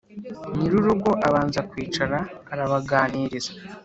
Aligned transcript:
"nyir'urugo 0.57 1.09
abanza 1.27 1.59
kwicara 1.69 2.17
arabaganiriza, 2.53 3.51